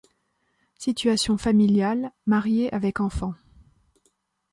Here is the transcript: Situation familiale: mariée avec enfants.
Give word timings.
Situation 0.79 1.37
familiale: 1.37 2.11
mariée 2.25 2.73
avec 2.73 2.99
enfants. 3.01 3.35